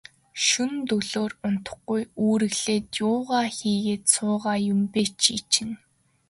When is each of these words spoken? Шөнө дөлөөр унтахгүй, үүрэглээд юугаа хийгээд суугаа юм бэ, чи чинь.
Шөнө 0.45 0.79
дөлөөр 0.89 1.31
унтахгүй, 1.47 2.01
үүрэглээд 2.25 2.87
юугаа 3.09 3.45
хийгээд 3.57 4.03
суугаа 4.13 4.57
юм 4.73 4.79
бэ, 4.91 5.01
чи 5.21 5.33
чинь. 5.51 5.75